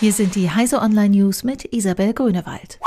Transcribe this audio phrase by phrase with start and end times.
[0.00, 2.78] Hier sind die Heise Online News mit Isabel Grünewald.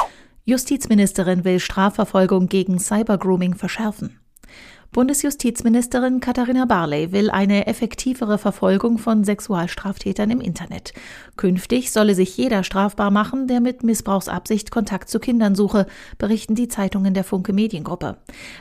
[0.46, 4.22] Justizministerin will Strafverfolgung gegen Cybergrooming verschärfen.
[4.94, 10.94] Bundesjustizministerin Katharina Barley will eine effektivere Verfolgung von Sexualstraftätern im Internet.
[11.38, 16.68] Künftig solle sich jeder strafbar machen, der mit Missbrauchsabsicht Kontakt zu Kindern suche, berichten die
[16.68, 18.18] Zeitungen der Funke Mediengruppe.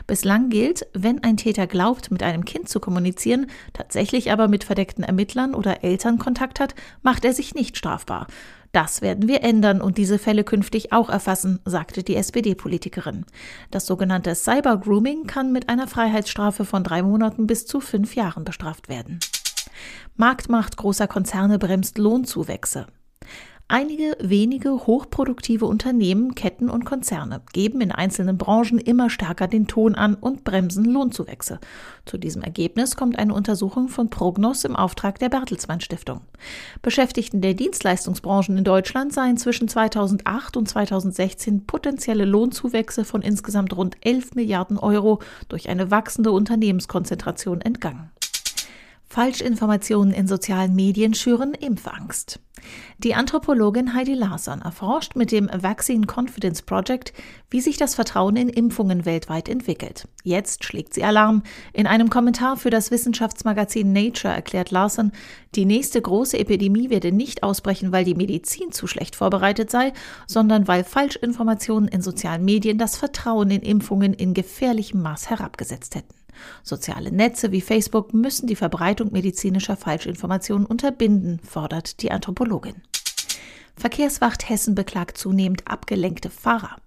[0.07, 5.03] Bislang gilt, wenn ein Täter glaubt, mit einem Kind zu kommunizieren, tatsächlich aber mit verdeckten
[5.03, 8.27] Ermittlern oder Eltern Kontakt hat, macht er sich nicht strafbar.
[8.71, 13.25] Das werden wir ändern und diese Fälle künftig auch erfassen, sagte die SPD-Politikerin.
[13.69, 18.87] Das sogenannte Cybergrooming kann mit einer Freiheitsstrafe von drei Monaten bis zu fünf Jahren bestraft
[18.87, 19.19] werden.
[20.15, 22.87] Marktmacht großer Konzerne bremst Lohnzuwächse.
[23.71, 29.95] Einige wenige hochproduktive Unternehmen, Ketten und Konzerne geben in einzelnen Branchen immer stärker den Ton
[29.95, 31.57] an und bremsen Lohnzuwächse.
[32.05, 36.19] Zu diesem Ergebnis kommt eine Untersuchung von Prognos im Auftrag der Bertelsmann Stiftung.
[36.81, 43.95] Beschäftigten der Dienstleistungsbranchen in Deutschland seien zwischen 2008 und 2016 potenzielle Lohnzuwächse von insgesamt rund
[44.01, 48.11] 11 Milliarden Euro durch eine wachsende Unternehmenskonzentration entgangen.
[49.07, 52.41] Falschinformationen in sozialen Medien schüren Impfangst.
[52.99, 57.13] Die Anthropologin Heidi Larsson erforscht mit dem Vaccine Confidence Project,
[57.49, 60.07] wie sich das Vertrauen in Impfungen weltweit entwickelt.
[60.23, 61.43] Jetzt schlägt sie Alarm.
[61.73, 65.11] In einem Kommentar für das Wissenschaftsmagazin Nature erklärt Larsson,
[65.55, 69.93] die nächste große Epidemie werde nicht ausbrechen, weil die Medizin zu schlecht vorbereitet sei,
[70.27, 76.20] sondern weil Falschinformationen in sozialen Medien das Vertrauen in Impfungen in gefährlichem Maß herabgesetzt hätten.
[76.63, 82.81] Soziale Netze wie Facebook müssen die Verbreitung medizinischer Falschinformationen unterbinden, fordert die Anthropologin.
[83.75, 86.77] Verkehrswacht Hessen beklagt zunehmend abgelenkte Fahrer.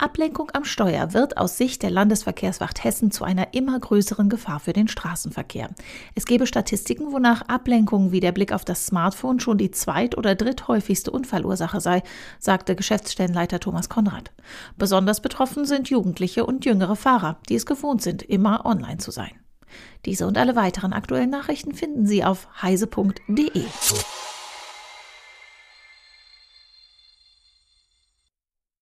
[0.00, 4.72] Ablenkung am Steuer wird aus Sicht der Landesverkehrswacht Hessen zu einer immer größeren Gefahr für
[4.72, 5.70] den Straßenverkehr.
[6.14, 10.36] Es gebe Statistiken, wonach Ablenkung wie der Blick auf das Smartphone schon die zweit- oder
[10.36, 12.02] dritthäufigste Unfallursache sei,
[12.38, 14.30] sagte Geschäftsstellenleiter Thomas Konrad.
[14.76, 19.32] Besonders betroffen sind Jugendliche und jüngere Fahrer, die es gewohnt sind, immer online zu sein.
[20.04, 23.64] Diese und alle weiteren aktuellen Nachrichten finden Sie auf heise.de.